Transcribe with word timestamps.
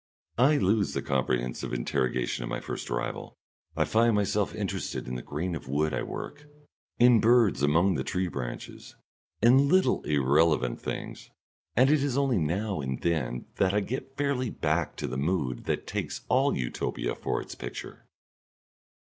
I 0.39 0.57
lose 0.57 0.95
the 0.95 1.03
comprehensive 1.03 1.71
interrogation 1.75 2.43
of 2.43 2.49
my 2.49 2.59
first 2.59 2.89
arrival; 2.89 3.37
I 3.77 3.85
find 3.85 4.15
myself 4.15 4.55
interested 4.55 5.07
in 5.07 5.13
the 5.13 5.21
grain 5.21 5.53
of 5.53 5.65
the 5.65 5.71
wood 5.71 5.93
I 5.93 6.01
work, 6.01 6.47
in 6.97 7.19
birds 7.19 7.61
among 7.61 7.93
the 7.93 8.03
tree 8.03 8.27
branches, 8.27 8.95
in 9.43 9.69
little 9.69 10.01
irrelevant 10.05 10.81
things, 10.81 11.29
and 11.75 11.91
it 11.91 12.01
is 12.01 12.17
only 12.17 12.39
now 12.39 12.79
and 12.81 12.99
then 13.01 13.45
that 13.57 13.75
I 13.75 13.79
get 13.81 14.17
fairly 14.17 14.49
back 14.49 14.95
to 14.95 15.07
the 15.07 15.17
mood 15.17 15.65
that 15.65 15.85
takes 15.85 16.21
all 16.29 16.57
Utopia 16.57 17.13
for 17.13 17.39
its 17.39 17.53
picture. 17.53 18.07